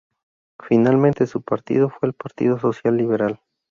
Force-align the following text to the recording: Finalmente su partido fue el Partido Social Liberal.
Finalmente 0.59 1.27
su 1.27 1.43
partido 1.43 1.91
fue 1.91 2.09
el 2.09 2.13
Partido 2.13 2.57
Social 2.57 2.97
Liberal. 2.97 3.39